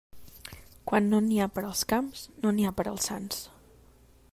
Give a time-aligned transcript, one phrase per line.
[0.91, 3.45] Quan no n'hi ha per als camps, no n'hi ha per als sants.